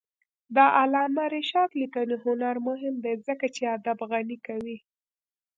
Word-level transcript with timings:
د 0.55 0.57
علامه 0.79 1.23
رشاد 1.35 1.69
لیکنی 1.81 2.15
هنر 2.25 2.55
مهم 2.67 2.95
دی 3.03 3.13
ځکه 3.27 3.45
چې 3.55 3.61
ادب 3.75 3.97
غني 4.11 4.37
کوي. 4.47 4.77